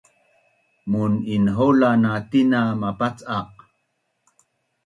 [0.89, 3.53] Mun’inhaulan na tina mapac’aq